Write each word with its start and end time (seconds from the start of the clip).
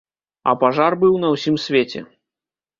А 0.51 0.55
пажар 0.63 0.97
быў 1.05 1.13
на 1.25 1.31
ўсім 1.37 1.61
свеце. 1.67 2.05